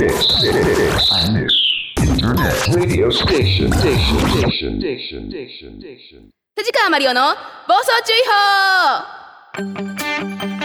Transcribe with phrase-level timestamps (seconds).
[0.00, 0.08] 藤
[6.72, 7.34] 川マリオの
[7.68, 8.16] 暴走注意
[10.56, 10.59] 報。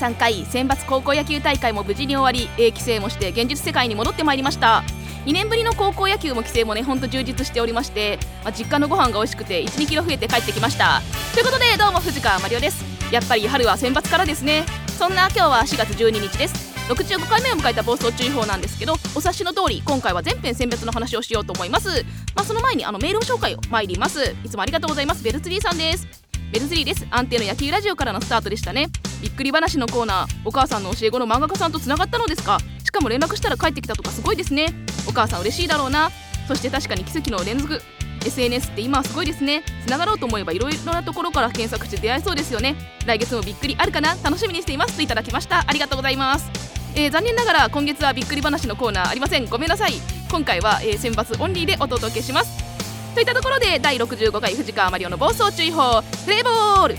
[0.00, 4.82] 3回選抜高校野球大会も無事に終わり、えー規制もして現実世界に戻ってまいりました。
[5.26, 11.02] 2年ぶりの高校野球も規制もねほんと充実しておりまして、まあ、実家のご飯が美味しくて1 2キロ増えて帰ってきました。
[11.34, 12.82] ということでどうも藤川マリオです。
[13.12, 14.64] やっぱり春は選抜からですね。
[14.98, 16.70] そんな今日は4月12日です。
[16.88, 22.04] 65回目を迎えた暴走注意報なんですけどお察しの通り今回は全編選別の話をしようと思います。
[22.34, 24.34] まあその前にあのメールを紹介を参ります。
[24.44, 25.22] いつもありがとうございます。
[25.22, 26.19] ベルツリーさんです。
[26.52, 27.06] ベルツリーです。
[27.10, 28.88] 安定の野球ラジオからのスタートでしたね。
[29.22, 30.26] びっくり話のコーナー。
[30.44, 32.58] お母さんの教え子の漫画家さんとつながったのですか？
[32.84, 34.74] しかも連絡したら帰ってきたとかすごいですね。
[35.08, 36.10] お母さん嬉しいだろうな。
[36.48, 37.80] そして確かに奇跡の連続。
[38.26, 39.62] SNS って今はすごいですね。
[39.86, 42.74] つながろうと思えばいろいろなところから検索して出会えそうですよね。
[43.06, 44.16] 来月もびっくりあるかな？
[44.20, 45.64] 楽しみにしていますといただきました。
[45.64, 46.50] ありがとうございます。
[46.96, 49.46] えー残念ながら今月はびっくり話のコーナーありません。
[49.46, 49.92] ごめんなさい。
[50.28, 52.69] 今回は、えー選抜オンリーでお届けします。
[53.14, 56.96] といったところで第65回藤川マリオの暴走注意報プレーボール。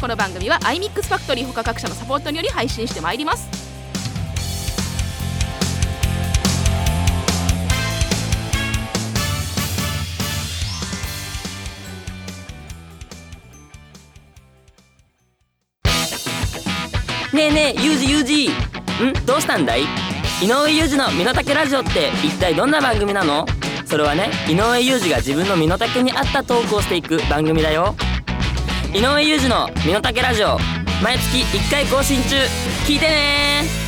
[0.00, 3.48] この番組は iMix ファクトリー他各社のサポートにより配信してまいります。
[17.34, 18.48] ねえねえユージユージ。
[18.48, 19.26] ん？
[19.26, 19.82] どうしたんだい？
[20.42, 23.44] 井上裕二の身の丈ラジオって一体どんな番組なの？
[23.90, 27.96] それはね井上裕二が自分の身の丈に合ったトークをしていく番組だよ。
[28.94, 30.58] 井上裕二の身の丈ラジオ
[31.02, 32.36] 毎月1回更新中。
[32.86, 33.79] 聞いてね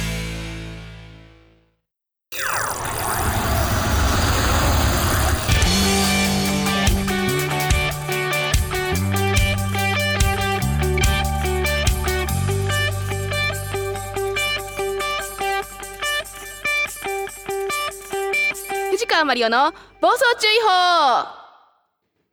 [19.32, 19.72] マリオの
[20.02, 21.26] 暴走注意報。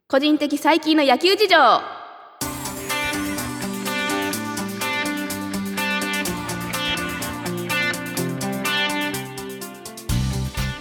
[0.09, 1.55] 個人的最近の野球事情。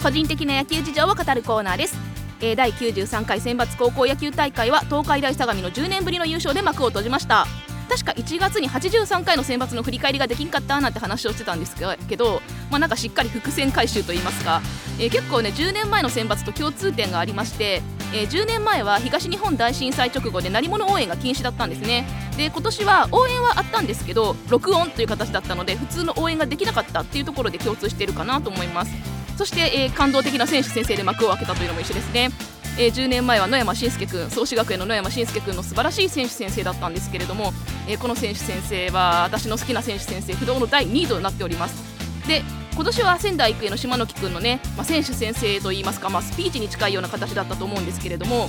[0.03, 1.95] 個人的な野球事情を語るコーナーです、
[2.41, 7.47] えー第93回選抜高校野球大会は東海大相模の10年ぶりの優勝で幕を閉じました。
[7.89, 11.75] 確か1月に83回の選抜の振り返りができんかったなんて話をしてたんです
[12.09, 14.61] けど、まあ、なんかしっかり伏線回収といいますか、
[14.99, 17.83] えー結構ね10年前の選抜と共通点がありまして、
[18.13, 22.07] えー10年前は東日本大震災直後で鳴り物応援が禁止だったんですね。
[22.37, 28.93] で今年は応援はあったんですけど録音という形だったので普通の応援ができなかったっていうところで共通してるかなと思います。
[29.37, 32.31] そして、えー感動的な選手先生で幕を開けたというのも一緒ですね。
[32.79, 37.53] えー10年前は野山伸介君創志学園の野山伸介君の素晴らしい選手先生だったんですけれども、
[37.89, 41.83] えーこの選手先生は私の好きな選手先生不動の第2位となっております。
[42.29, 42.43] で
[42.75, 48.49] 今年は仙台育英の島貫君のね、まあ、選手先生といいますか、まあ、スピーチに近いような形だったと思うんですけれども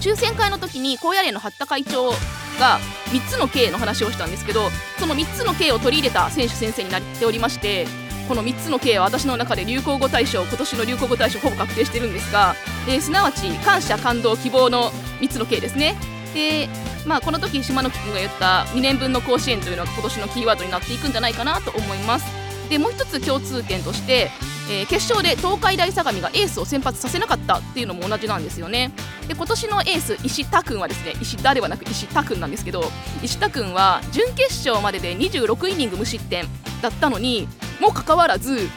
[0.00, 2.10] 抽選会の時に高野連の八田会長
[2.58, 2.78] が
[3.10, 7.86] 3つの K の話をしたんですけどその3つの K を取り入れた選手先生になっておりまして
[8.28, 12.54] この3つの K は私の中で流行語大賞今年の流行語大賞ほぼ確定してるんですが、
[12.86, 14.90] えーすなわち感謝感動希望の
[15.20, 15.96] 3つの K ですね。
[16.34, 16.68] で
[17.06, 22.26] まあこの時島野君が言った2年分の甲子園というのが今年のキーワードになっていくんじゃないかなと思います。
[22.68, 24.30] でもう一つ共通点として、
[24.70, 28.92] えー決勝で東海大相模がエースを先発させなかったっていうのも同じなんですよね。
[29.26, 32.84] で今年のエース石田君はですね石田ではなく石田君なんですけど
[33.22, 36.46] 石田君は準決勝までで26イニング無失点
[36.82, 37.48] だったのに
[37.80, 38.68] もかかわらず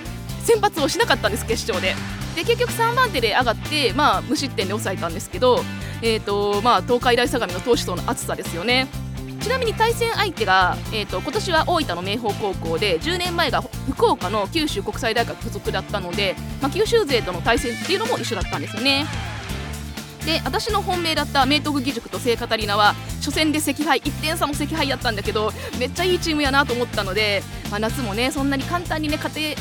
[0.44, 1.95] 先発をしなかったんです決勝で
[2.35, 5.59] で結局3番手で上がって、まあ、無失点で抑えたんですけど、
[6.01, 8.88] えーとまあ、東海大相模の投手層の厚さですよね
[9.41, 19.06] ちなみに対戦相手が、えー、と今年は大分の明豊高校で10年前が福岡の九州国際大学附属だったので、まあ、九州勢との対戦っていうのも一緒だったんですよね。
[20.25, 29.57] で私の本命だった明徳義塾と聖カタリナは初戦で惜敗1点差の惜敗やったんだけどめっちゃいいチームやなと思ったので、まあ、夏もねそんなに簡単にね勝てる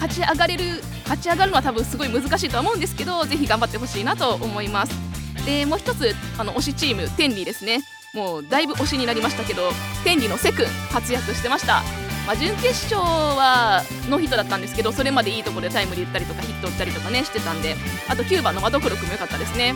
[0.00, 0.64] 勝ち上がれる
[1.02, 4.92] 勝ち上がるのは多分すごい難しいと思うんですけどぜひ頑張ってほしいなと思います。
[5.44, 7.80] でもう一つあの推しチーム天理ですね。
[8.14, 9.70] もうだいぶ推しになりましたけど
[10.04, 11.82] 天理のセ君活躍してました。
[12.26, 17.74] まあ、準決勝はノーヒットだったんですけどそれまでいいところでタイムリー打ったりとかヒット打ったりとかねしてたんで
[18.06, 19.74] あと9番の窓黒君も良かったですね。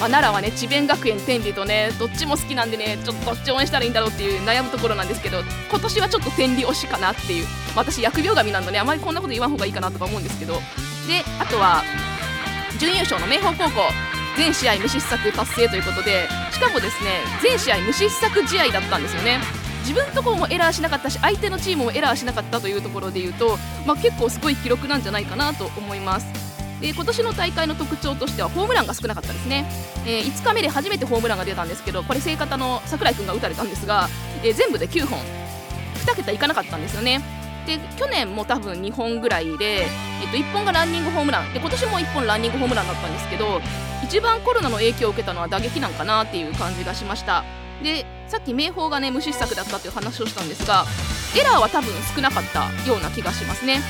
[0.00, 7.44] まあ、奈良はね智弁学園天理とねどっちも好きなんでねちょっとどっち応援したらいいんだろうっていう悩むところなんですけど今年はちょっと天理推しかなっていう、
[7.76, 10.54] まあ私疫病神なんでねあまりこんなこと言わん方がいいかなとか思うんですけど。
[11.06, 11.82] であとは
[12.78, 13.80] 準優勝の明豊高校
[14.36, 19.38] 全試合無失策達成ということでしかもですね全試合無失策試合だったんですよね。
[19.80, 26.49] 自分のところもエラーしなかったし相手のチームもエラーしなかったというところでいうと、まあ、結構すごい記録なんじゃないかなと思います。
[26.80, 29.66] で今年の大会の特徴としてはホームランが少なかったですね、
[30.06, 34.08] えー5日目で初めてホームランが出たんですけどこれ聖方の櫻井君が打たれたんですが、
[34.42, 35.18] えー全部で9本。
[36.06, 37.20] 2桁いかなかったんですよね。
[37.66, 39.86] で去年も多分2本ぐらいで、え
[40.26, 41.52] っと1本がランニングホームラン。
[41.52, 43.60] で今年も1本ランニングホームランだったんですけど
[44.02, 47.44] 一番コロナの影響を受けたのは打撃なんかなっていう感じがしました。
[47.82, 50.84] でさっき明豊がね無失策だったっていう話をしたんですが
[51.36, 53.80] エラーは多分少なかったような気がしますね。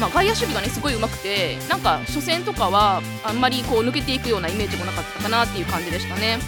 [0.00, 6.38] まあ、外野守備がねすごい上手くてなんか初戦とかはあんまりこう抜けていくようなイメージもなかったかなっていう感じでしたね。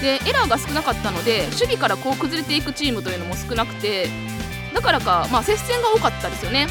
[0.00, 4.08] でエラーが少なかったので守備からこう崩れていくチームというのも少なくて
[4.72, 6.68] だからか、まあ、接戦が多かったですよね。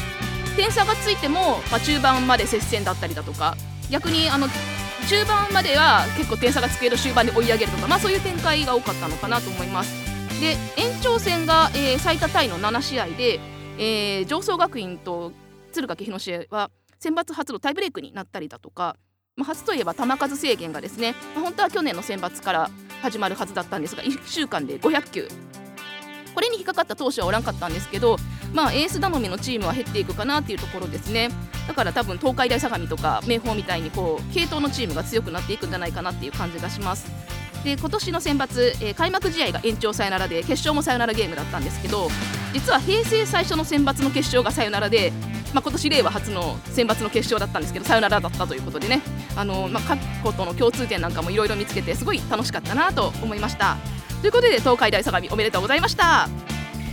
[0.56, 3.56] 点差がついても、まあ、中盤まで接戦だったりだとか
[3.90, 4.48] 逆にあの
[5.08, 9.92] 中盤までは結構点差がつける終盤で追い上げるとか、まあ、そういう展開が多かったのかなと思います。
[10.40, 13.40] で延長戦が、えー最多タイの7試合で、
[13.78, 15.32] えー上層学院と
[15.78, 18.96] 敦賀気比の試合は選抜初のタイブレークになったりだとか、
[19.36, 22.70] まあ、初といえば球数制限がですね、まあ本当は去年の選抜から
[23.02, 25.28] 始まるはずだったんですが1週間で500球。
[26.34, 28.16] これに引っかかった投手はおらんかったんですけど、
[28.52, 31.30] まあ、エース頼みのチームは減っていくかなっていうところですね。
[31.66, 37.10] だから多分東海大相模とか明豊みたいにこう系統のチームが強くなっていくんじゃないかなっていう感じがします。
[37.64, 42.08] で今年の選抜、えー開幕試合が延長サヨナラで決勝もサヨナラゲームだったんですけど
[42.52, 45.12] 実は平成最初の選抜の決勝がサヨナラで、
[45.54, 49.00] まあ、今年令和初の選抜の決勝だったんですけどサヨナラだったということでね。
[49.36, 53.76] あの、まあ、過去との共通点なんかもいろいろ見つけてすごい楽しかったなと思いました。
[54.20, 56.28] ということで東海大相模おめでとうございました。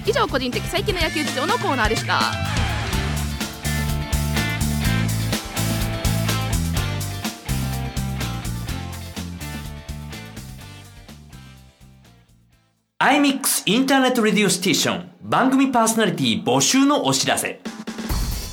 [0.05, 2.19] 以上個人的最近の野球事情のコーナーでした。
[12.97, 15.11] アイミックスインターネットレディオステーション。
[15.21, 17.59] 番組パーソナリティ募集のお知らせ。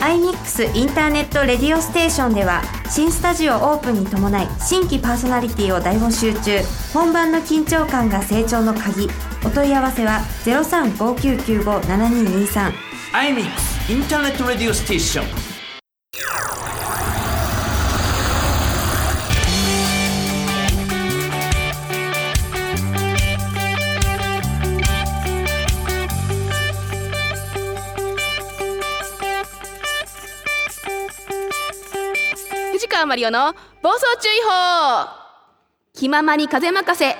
[0.03, 2.61] iMix インターネットレディオステーションでは
[2.91, 6.59] 新スタジオオープンに伴い新規パーソナリティを大募集中。
[6.93, 9.09] 本番の緊張感が成長の鍵。
[9.45, 12.73] お問い合わせは0359957223
[13.13, 15.52] アイミックスインターネットレディオステーション。
[33.03, 33.53] 川マリオの
[33.83, 35.09] 暴走注意報。
[35.93, 37.17] 気ままに風任せ。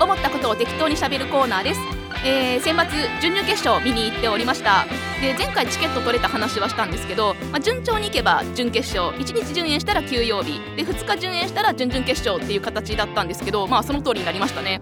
[0.00, 1.80] 思ったことを適当にしゃべるコーナーです、
[2.24, 2.88] えー選抜
[3.20, 4.86] 準々決勝見に行っておりました。
[5.20, 9.18] で前回チケット取れた話はしたんですけど、まあ、順調にいけば準決勝。
[9.18, 10.60] 1日順延したら休養日。
[10.76, 14.77] で2日順延したら準々決勝っていう形だったんですけどまあその通りになりましたね。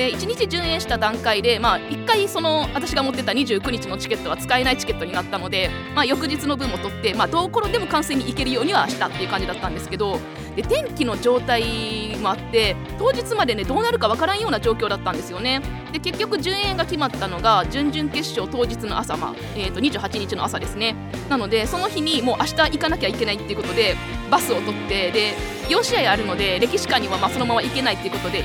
[0.00, 10.18] で1日順延した段階で、まあ、1回その私が持ってた29日のチケットは使えないチケットになったので、まあ、翌日の分も取って、まあ、どうころでも観戦に行けるようにはしたっていう感じだったんですけど
[10.56, 15.60] で天気の状態もあって当日までねどうなるかわからんような状況だったんですよね。
[15.92, 20.96] で結局順延が決まったのが準々決勝当日の朝、まあえー、と28日の朝ですね。
[21.28, 23.96] なのでその日にもう明日行かなきゃいけないっていうことで
[24.30, 25.34] バスを取ってで
[25.68, 28.44] 4試合あるので歴史館にはまあそのまま行けないっていうことで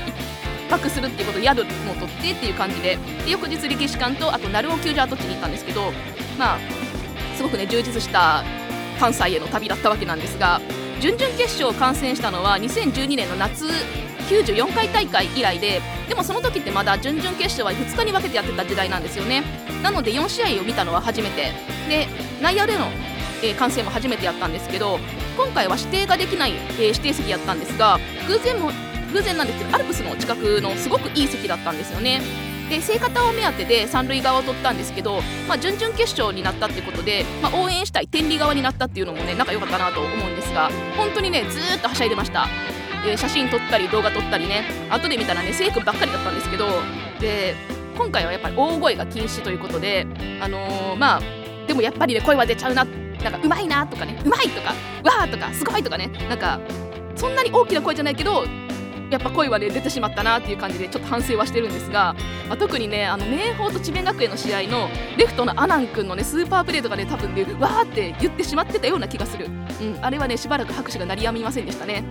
[0.66, 5.92] 泊するっていうこと宿も取ってっていう感じでで翌日歴史館とあと鳴尾球場跡地に行ったんですけど
[6.38, 6.58] まあ
[7.36, 8.44] すごくね充実した
[8.98, 10.60] 関西への旅だったわけなんですが
[11.00, 13.66] 準々決勝を観戦したのは2012年の夏
[14.28, 19.42] 94回大会以来ででもその時ってまだ準々決勝は2日に分けてやってた時代なんですよね。
[19.82, 21.52] なので4試合を見たのは初めて。
[21.88, 22.08] で
[22.42, 22.86] 内野での、
[23.42, 24.98] えー観戦も初めてやったんですけど
[25.36, 28.70] 今回は指定ができない、えー指定席やったんですが偶然も
[29.16, 32.20] 偶然なんですけどアルプスの近くのすごくいい席だったんですよね。
[32.68, 42.46] で聖方を目当てで三塁側を取ったんですけど、まあ、準々決勝になったってことで、まあ、応援したい天理側になったっていうのもねなんか良かったなと思うんですが本当にねずっとはしゃいでました、
[43.06, 46.66] えー写真撮ったり動画撮ったりね後で見たらね聖君ばっかりだったんですけど
[47.20, 47.54] で
[47.96, 50.04] 今回はやっぱり大声が禁止ということで
[50.40, 51.20] あのーまあ
[51.68, 56.60] でもやっぱりね声は出ちゃうななんかうまいなとかねうまいとかわーとかすごいとかねなんか
[57.14, 58.44] そんなに大きな声じゃないけど
[59.10, 62.14] やっぱ声はね出てしまったなっていう感じでちょっと反省はしてるんですが、
[62.48, 72.04] まあ、特にねあの明豊と智弁学園の試合のレフトの阿南君のねスーパープレーとかね多分ねわーって言ってしまってたような気がする、うん、あれはねしばらく拍手が鳴りやみませんでしたね。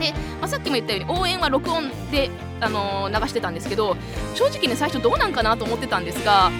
[0.00, 2.30] で、まあ、さっきも言ったように応援は録音で、
[2.60, 3.96] あのー、流してたんですけど
[4.34, 6.50] 正直ね最初どうなんかなと思ってたんですが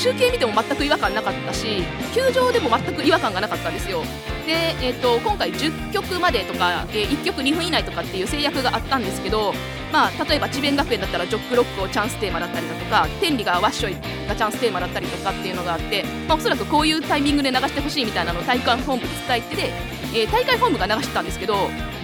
[0.00, 1.82] 中継見ても全く違和感なかったし
[2.14, 4.02] 球場でも全く違和感がなかったんですよ。
[4.46, 9.52] で、えーと、今回10曲までとか、えー、1曲2分以内とかっていう制約があったんですけど、
[9.92, 19.72] まあ、例えば智弁学園だったらジョックロックをチャンステーマだったりだとか天理がワッショイがチャンステーマだったりとかっていうのがあって、まあ、おそらくこういうタイミングで流してほしいみたいなのを大会本部に伝えてで、
[20.14, 21.54] えー、大会本部が流してたんですけど、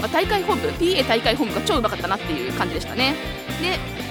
[0.01, 3.15] まあ、大会本部 PA 大会本部が超うまかったなっていう感じでしたね。
[3.63, 4.06] で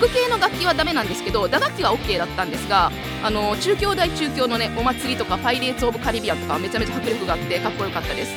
[0.00, 2.90] 副系の楽器はダメなんですけど打楽器は OK だったんですが
[3.22, 8.32] あの中京大中京のねお祭りとかパイレーツ・オブ・カリビアンとかめちゃめちゃ迫力があってかっこよかったです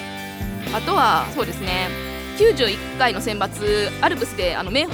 [0.75, 1.87] あとはそうですね
[2.37, 4.87] 91回の選抜アルプスであの明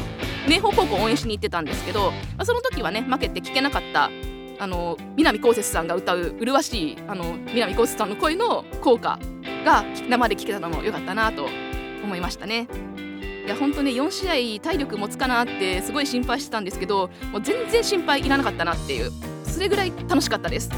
[0.48, 4.12] 明豊高校応援しに行ってたんですけど、まあ、その時はね負けて聞けなかった
[4.60, 9.18] あの南こうせつさんが歌う麗しいあの南こうせつさんの声の効果
[9.66, 11.48] が生で聞けたのも良かったなと
[12.04, 12.68] 思いましたね。
[13.50, 19.12] いや本当ね4試合体力持つかなってすごい心配してたんですけどもう全然心配いらなかったなっていう。
[19.44, 20.70] それぐらい楽しかったです。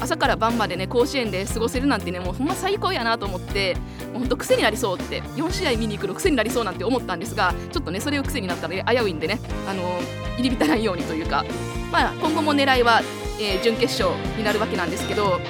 [0.00, 3.76] 朝から晩までね甲子園で過ごせるなんてねもうほんま最高やなと思って
[4.12, 10.00] もうほんと癖になりそうって4試合見に行くの癖になりそうなんて思ったんですがちょっとねそれを癖になったら、危ういんでねあの
[10.36, 11.44] 入り浸らないようにというか。
[11.92, 13.02] まあ今後も狙いは、
[13.40, 15.40] えー、準決勝になるわけなんですけど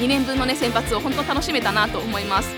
[0.00, 2.54] 2年分のね選抜を本当楽しめたなと思います。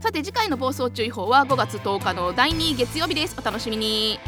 [0.00, 3.36] さて次回の暴走注意報は5月10日の第2月曜日です。
[3.38, 4.14] お楽しみに。
[4.14, 4.18] い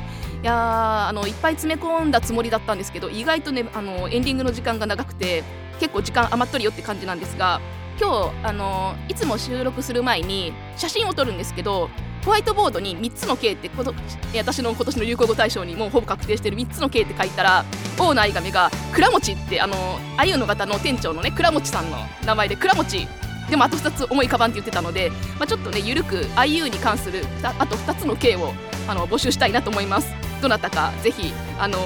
[0.47, 5.43] やあのいっぱい詰め込んだつもりだったんですけど意外とねあのエンディングの時間が長くて
[5.81, 7.61] 結構時間余っとるよって感じなんですが
[8.01, 11.91] 今日あのいつも収録する前に写真を撮るんですけど
[12.25, 13.95] ホワイトボードに3つの K ってこと
[14.37, 17.65] 私の今年の流行語大賞にもうほぼ確定してる3つの K って書いたら
[17.99, 19.75] オーナーイガメが倉持ってあの
[20.17, 23.07] あゆの方の店長のね倉持さんの名前で倉持
[23.51, 28.55] でもあと2つ思い浮かばんって言ってたので、まあ、ちょっとねゆるく IU に関するあと2つの K を
[28.89, 30.09] あの募集したいなと思います。
[30.41, 31.79] どなたかぜひあの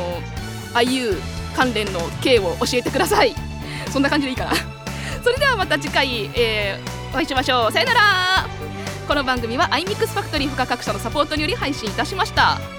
[0.75, 1.17] IU
[1.55, 3.48] 関連の K を教えてください。
[3.91, 4.53] そんな感じでいいかな。
[5.23, 7.73] それではまた次回、えー、お会いしましょう。
[7.73, 8.49] さよなら。
[9.07, 12.78] この番組は iMix ファクトリー他各社のサポートにより配信いたしました。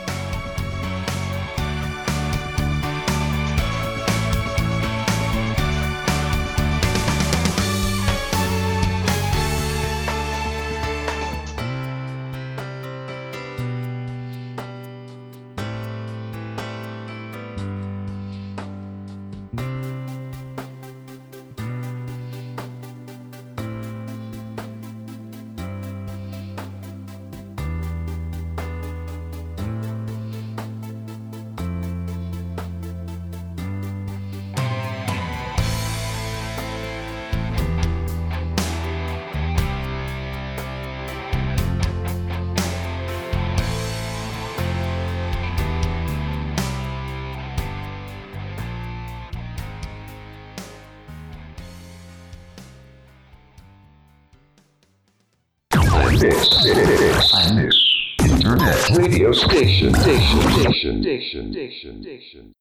[58.98, 62.54] Radio station, station, station, station, station.